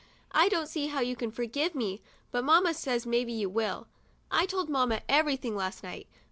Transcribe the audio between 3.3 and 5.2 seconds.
you will. I told mamma